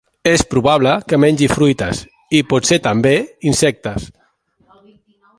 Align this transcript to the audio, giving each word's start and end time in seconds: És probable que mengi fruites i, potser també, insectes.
És 0.29 0.43
probable 0.51 0.93
que 1.11 1.17
mengi 1.23 1.49
fruites 1.51 2.01
i, 2.39 2.41
potser 2.53 2.79
també, 2.87 3.13
insectes. 3.53 4.09